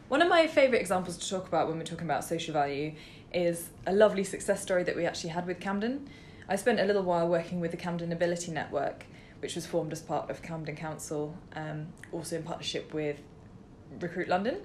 One 0.07 0.21
of 0.21 0.27
my 0.27 0.47
favourite 0.47 0.81
examples 0.81 1.17
to 1.17 1.29
talk 1.29 1.47
about 1.47 1.67
when 1.67 1.77
we're 1.77 1.83
talking 1.83 2.05
about 2.05 2.23
social 2.23 2.53
value 2.53 2.93
is 3.33 3.69
a 3.85 3.93
lovely 3.93 4.23
success 4.23 4.61
story 4.61 4.83
that 4.83 4.95
we 4.95 5.05
actually 5.05 5.29
had 5.29 5.45
with 5.45 5.59
Camden. 5.59 6.09
I 6.47 6.55
spent 6.55 6.79
a 6.79 6.85
little 6.85 7.03
while 7.03 7.27
working 7.27 7.59
with 7.59 7.71
the 7.71 7.77
Camden 7.77 8.11
Ability 8.11 8.51
Network, 8.51 9.05
which 9.39 9.53
was 9.53 9.67
formed 9.67 9.91
as 9.93 10.01
part 10.01 10.31
of 10.31 10.41
Camden 10.41 10.75
Council, 10.75 11.37
um, 11.55 11.87
also 12.11 12.37
in 12.37 12.43
partnership 12.43 12.91
with 12.91 13.21
Recruit 13.99 14.27
London. 14.27 14.61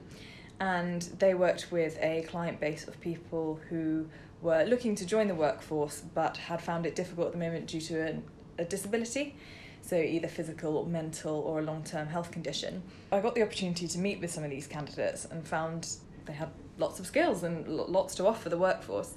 And 0.60 1.02
they 1.18 1.34
worked 1.34 1.70
with 1.70 1.98
a 2.00 2.22
client 2.28 2.58
base 2.58 2.88
of 2.88 2.98
people 3.00 3.60
who 3.68 4.06
were 4.44 4.62
looking 4.64 4.94
to 4.94 5.04
join 5.04 5.26
the 5.26 5.34
workforce 5.34 6.02
but 6.14 6.36
had 6.36 6.60
found 6.60 6.86
it 6.86 6.94
difficult 6.94 7.28
at 7.28 7.32
the 7.32 7.38
moment 7.38 7.66
due 7.66 7.80
to 7.80 7.94
a, 8.00 8.62
a 8.62 8.64
disability 8.64 9.34
so 9.80 9.96
either 9.96 10.28
physical 10.28 10.86
mental 10.86 11.36
or 11.40 11.58
a 11.58 11.62
long 11.62 11.82
term 11.82 12.06
health 12.06 12.30
condition. 12.30 12.82
I 13.12 13.20
got 13.20 13.34
the 13.34 13.42
opportunity 13.42 13.86
to 13.88 13.98
meet 13.98 14.20
with 14.20 14.30
some 14.30 14.44
of 14.44 14.50
these 14.50 14.66
candidates 14.66 15.26
and 15.26 15.46
found 15.46 15.96
they 16.24 16.32
had 16.32 16.50
lots 16.78 17.00
of 17.00 17.06
skills 17.06 17.42
and 17.42 17.68
lots 17.68 18.14
to 18.14 18.26
offer 18.26 18.48
the 18.48 18.56
workforce. 18.56 19.14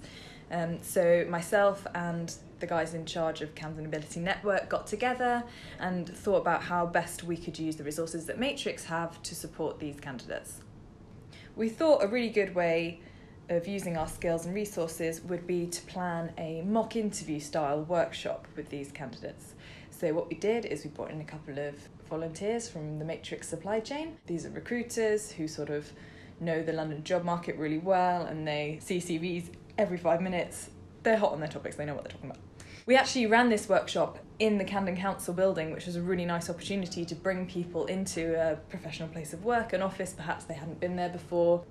Um, 0.51 0.81
so 0.81 1.25
myself 1.29 1.85
and 1.93 2.33
the 2.59 2.67
guys 2.67 2.93
in 2.93 3.05
charge 3.05 3.41
of 3.41 3.55
Camden 3.55 3.85
Ability 3.85 4.19
Network 4.19 4.69
got 4.69 4.87
together 4.87 5.43
and 5.79 6.07
thought 6.09 6.37
about 6.37 6.63
how 6.63 6.85
best 6.85 7.23
we 7.23 7.37
could 7.37 7.57
use 7.57 7.75
the 7.75 7.83
resources 7.83 8.25
that 8.25 8.39
Matrix 8.39 8.85
have 8.85 9.21
to 9.23 9.35
support 9.35 9.79
these 9.79 9.99
candidates. 9.99 10.61
We 11.55 11.69
thought 11.69 12.03
a 12.03 12.07
really 12.07 12.29
good 12.29 12.55
way 12.55 13.01
of 13.49 13.67
using 13.67 13.97
our 13.97 14.07
skills 14.07 14.45
and 14.45 14.53
resources 14.53 15.21
would 15.21 15.47
be 15.47 15.67
to 15.67 15.81
plan 15.83 16.31
a 16.37 16.61
mock 16.63 16.95
interview 16.95 17.39
style 17.39 17.83
workshop 17.83 18.47
with 18.55 18.69
these 18.69 18.91
candidates. 18.91 19.53
So, 19.89 20.13
what 20.13 20.29
we 20.29 20.35
did 20.35 20.65
is 20.65 20.83
we 20.83 20.89
brought 20.89 21.11
in 21.11 21.21
a 21.21 21.25
couple 21.25 21.57
of 21.57 21.75
volunteers 22.09 22.69
from 22.69 22.99
the 22.99 23.05
Matrix 23.05 23.47
supply 23.47 23.79
chain. 23.79 24.17
These 24.27 24.45
are 24.45 24.49
recruiters 24.49 25.31
who 25.31 25.47
sort 25.47 25.69
of 25.69 25.91
know 26.39 26.61
the 26.61 26.73
London 26.73 27.03
job 27.03 27.23
market 27.23 27.57
really 27.57 27.79
well 27.79 28.25
and 28.25 28.47
they 28.47 28.79
see 28.81 28.99
CVs 28.99 29.49
every 29.77 29.97
five 29.97 30.21
minutes. 30.21 30.69
They're 31.03 31.17
hot 31.17 31.31
on 31.31 31.39
their 31.39 31.49
topics, 31.49 31.75
they 31.75 31.85
know 31.85 31.93
what 31.93 32.03
they're 32.03 32.11
talking 32.11 32.29
about. 32.29 32.41
We 32.85 32.95
actually 32.95 33.25
ran 33.25 33.49
this 33.49 33.67
workshop 33.67 34.19
in 34.39 34.57
the 34.57 34.63
Camden 34.63 34.95
Council 34.95 35.33
building, 35.33 35.71
which 35.71 35.87
was 35.87 35.95
a 35.95 36.01
really 36.01 36.25
nice 36.25 36.49
opportunity 36.49 37.03
to 37.05 37.15
bring 37.15 37.45
people 37.45 37.85
into 37.87 38.39
a 38.39 38.55
professional 38.69 39.09
place 39.09 39.33
of 39.33 39.43
work, 39.43 39.73
an 39.73 39.81
office, 39.81 40.13
perhaps 40.13 40.45
they 40.45 40.53
hadn't 40.53 40.79
been 40.79 40.95
there 40.95 41.09
before. 41.09 41.63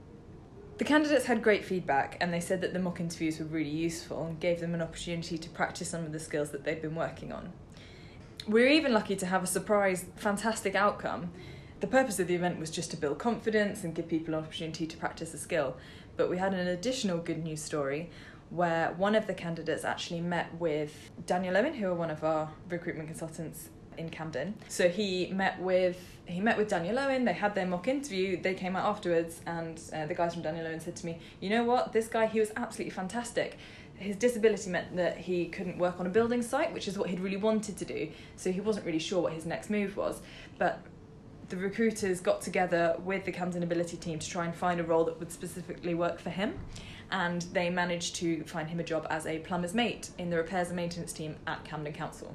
The 0.78 0.84
candidates 0.84 1.24
had 1.26 1.42
great 1.42 1.64
feedback 1.64 2.16
and 2.20 2.32
they 2.32 2.40
said 2.40 2.60
that 2.60 2.72
the 2.72 2.78
mock 2.78 3.00
interviews 3.00 3.38
were 3.38 3.46
really 3.46 3.70
useful 3.70 4.26
and 4.26 4.38
gave 4.38 4.60
them 4.60 4.74
an 4.74 4.82
opportunity 4.82 5.38
to 5.38 5.48
practice 5.50 5.88
some 5.88 6.04
of 6.04 6.12
the 6.12 6.20
skills 6.20 6.50
that 6.50 6.64
they've 6.64 6.82
been 6.82 6.94
working 6.94 7.32
on. 7.32 7.52
We're 8.46 8.68
even 8.68 8.92
lucky 8.92 9.16
to 9.16 9.26
have 9.26 9.42
a 9.42 9.46
surprise, 9.46 10.04
fantastic 10.16 10.74
outcome 10.74 11.32
the 11.80 11.86
purpose 11.86 12.18
of 12.18 12.26
the 12.26 12.34
event 12.34 12.58
was 12.58 12.70
just 12.70 12.90
to 12.92 12.96
build 12.96 13.18
confidence 13.18 13.84
and 13.84 13.94
give 13.94 14.08
people 14.08 14.34
an 14.34 14.40
opportunity 14.40 14.86
to 14.86 14.96
practice 14.96 15.34
a 15.34 15.38
skill. 15.38 15.76
But 16.16 16.30
we 16.30 16.38
had 16.38 16.54
an 16.54 16.68
additional 16.68 17.18
good 17.18 17.44
news 17.44 17.62
story 17.62 18.10
where 18.48 18.94
one 18.96 19.14
of 19.14 19.26
the 19.26 19.34
candidates 19.34 19.84
actually 19.84 20.20
met 20.20 20.54
with 20.58 21.10
Daniel 21.26 21.56
Owen, 21.56 21.74
who 21.74 21.88
are 21.88 21.94
one 21.94 22.10
of 22.10 22.24
our 22.24 22.50
recruitment 22.70 23.08
consultants 23.08 23.68
in 23.98 24.10
Camden. 24.10 24.54
So 24.68 24.88
he 24.88 25.28
met 25.28 25.60
with 25.60 25.98
he 26.26 26.40
met 26.40 26.58
with 26.58 26.68
Daniel 26.68 26.98
Owen. 26.98 27.24
They 27.24 27.32
had 27.32 27.54
their 27.54 27.66
mock 27.66 27.86
interview. 27.86 28.40
They 28.40 28.54
came 28.54 28.74
out 28.74 28.84
afterwards, 28.84 29.40
and 29.46 29.80
uh, 29.92 30.06
the 30.06 30.14
guys 30.14 30.34
from 30.34 30.42
Daniel 30.42 30.66
Owen 30.66 30.80
said 30.80 30.96
to 30.96 31.06
me, 31.06 31.18
"You 31.40 31.50
know 31.50 31.64
what? 31.64 31.92
This 31.92 32.08
guy, 32.08 32.26
he 32.26 32.40
was 32.40 32.50
absolutely 32.56 32.90
fantastic. 32.90 33.58
His 33.96 34.16
disability 34.16 34.68
meant 34.70 34.96
that 34.96 35.16
he 35.16 35.46
couldn't 35.46 35.78
work 35.78 35.98
on 36.00 36.06
a 36.06 36.10
building 36.10 36.42
site, 36.42 36.72
which 36.74 36.86
is 36.86 36.98
what 36.98 37.08
he'd 37.08 37.20
really 37.20 37.38
wanted 37.38 37.78
to 37.78 37.84
do. 37.84 38.10
So 38.36 38.52
he 38.52 38.60
wasn't 38.60 38.84
really 38.84 38.98
sure 38.98 39.22
what 39.22 39.32
his 39.32 39.46
next 39.46 39.70
move 39.70 39.96
was. 39.96 40.20
But 40.58 40.80
the 41.48 41.56
recruiters 41.56 42.20
got 42.20 42.42
together 42.42 42.96
with 43.04 43.24
the 43.24 43.32
Camden 43.32 43.62
Ability 43.62 43.96
team 43.96 44.18
to 44.18 44.28
try 44.28 44.44
and 44.44 44.54
find 44.54 44.80
a 44.80 44.84
role 44.84 45.04
that 45.04 45.18
would 45.18 45.30
specifically 45.30 45.94
work 45.94 46.18
for 46.18 46.30
him. 46.30 46.58
And 47.10 47.42
they 47.52 47.70
managed 47.70 48.16
to 48.16 48.42
find 48.44 48.68
him 48.68 48.80
a 48.80 48.84
job 48.84 49.06
as 49.08 49.26
a 49.26 49.38
plumber's 49.38 49.74
mate 49.74 50.10
in 50.18 50.28
the 50.28 50.36
repairs 50.36 50.68
and 50.68 50.76
maintenance 50.76 51.12
team 51.12 51.36
at 51.46 51.64
Camden 51.64 51.92
Council. 51.92 52.34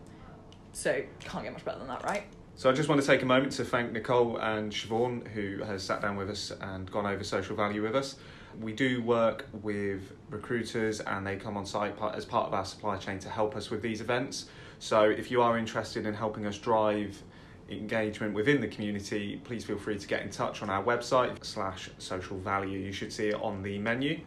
So, 0.74 1.02
can't 1.20 1.44
get 1.44 1.54
much 1.54 1.66
better 1.66 1.80
than 1.80 1.88
that, 1.88 2.04
right? 2.04 2.24
So, 2.56 2.70
I 2.70 2.74
just 2.74 2.90
want 2.90 3.02
to 3.02 3.08
take 3.08 3.22
a 3.22 3.26
moment 3.26 3.54
to 3.54 3.66
thank 3.66 3.92
Nicole 3.92 4.38
and 4.38 4.72
Siobhan, 4.72 5.28
who 5.28 5.64
has 5.64 5.84
sat 5.84 6.02
down 6.02 6.16
with 6.16 6.30
us 6.30 6.52
and 6.62 6.90
gone 6.92 7.06
over 7.06 7.24
social 7.24 7.56
value 7.56 7.82
with 7.82 7.96
us. 7.96 8.18
We 8.60 8.74
do 8.74 9.02
work 9.02 9.48
with 9.62 10.14
recruiters 10.30 11.00
and 11.00 11.26
they 11.26 11.38
come 11.38 11.56
on 11.56 11.66
site 11.66 11.96
as 12.14 12.26
part 12.26 12.48
of 12.48 12.54
our 12.54 12.66
supply 12.66 12.98
chain 12.98 13.18
to 13.20 13.30
help 13.30 13.56
us 13.56 13.70
with 13.70 13.82
these 13.82 14.02
events. 14.02 14.46
So, 14.80 15.04
if 15.04 15.32
you 15.32 15.42
are 15.42 15.58
interested 15.58 16.06
in 16.06 16.14
helping 16.14 16.46
us 16.46 16.58
drive 16.58 17.22
engagement 17.70 18.34
within 18.34 18.60
the 18.62 18.68
community, 18.68 19.40
please 19.44 19.64
feel 19.64 19.78
free 19.78 19.98
to 19.98 20.08
get 20.08 20.22
in 20.22 20.30
touch 20.30 20.62
on 20.62 20.70
our 20.70 20.84
website 20.84 21.44
slash 21.44 21.90
social 21.98 22.38
value. 22.38 22.80
You 22.80 22.92
should 22.92 23.14
see 23.14 23.30
it 23.30 23.36
on 23.36 23.64
the 23.64 23.78
menu. 23.78 24.20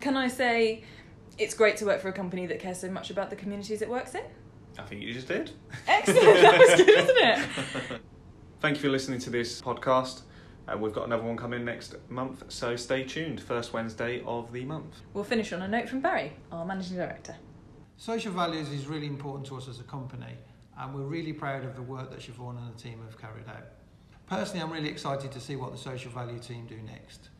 Can 0.00 0.16
I 0.16 0.28
say 0.28 0.84
it's 1.38 1.54
great 1.54 1.76
to 1.78 1.86
work 1.86 2.00
for 2.00 2.08
a 2.08 2.12
company 2.12 2.46
that 2.46 2.60
cares 2.60 2.80
so 2.80 2.90
much 2.90 3.10
about 3.10 3.30
the 3.30 3.36
communities 3.36 3.82
it 3.82 3.88
works 3.88 4.14
in? 4.14 4.22
I 4.78 4.82
think 4.82 5.02
you 5.02 5.12
just 5.12 5.28
did. 5.28 5.50
Excellent, 5.86 6.22
that 6.22 6.58
was 6.58 6.74
good, 6.76 6.88
isn't 6.88 7.16
it? 7.18 8.00
Thank 8.60 8.76
you 8.76 8.82
for 8.82 8.88
listening 8.88 9.18
to 9.20 9.30
this 9.30 9.60
podcast. 9.60 10.22
Uh, 10.68 10.76
we've 10.76 10.92
got 10.92 11.06
another 11.06 11.22
one 11.22 11.36
coming 11.36 11.64
next 11.64 11.94
month, 12.08 12.44
so 12.48 12.74
stay 12.76 13.04
tuned. 13.04 13.40
First 13.40 13.72
Wednesday 13.72 14.22
of 14.26 14.52
the 14.52 14.64
month. 14.64 14.96
We'll 15.14 15.24
finish 15.24 15.52
on 15.52 15.62
a 15.62 15.68
note 15.68 15.88
from 15.88 16.00
Barry, 16.00 16.32
our 16.50 16.64
managing 16.64 16.96
director. 16.96 17.36
Social 17.96 18.32
values 18.32 18.68
is 18.70 18.86
really 18.86 19.06
important 19.06 19.46
to 19.46 19.56
us 19.56 19.68
as 19.68 19.80
a 19.80 19.84
company 19.84 20.36
and 20.78 20.94
we're 20.94 21.02
really 21.02 21.32
proud 21.32 21.64
of 21.64 21.74
the 21.74 21.82
work 21.82 22.10
that 22.10 22.20
Siobhan 22.20 22.58
and 22.58 22.74
the 22.74 22.78
team 22.78 23.00
have 23.02 23.18
carried 23.18 23.48
out. 23.48 23.64
Personally, 24.26 24.62
I'm 24.62 24.72
really 24.72 24.88
excited 24.88 25.32
to 25.32 25.40
see 25.40 25.56
what 25.56 25.72
the 25.72 25.78
social 25.78 26.10
value 26.10 26.38
team 26.38 26.66
do 26.66 26.76
next. 26.82 27.30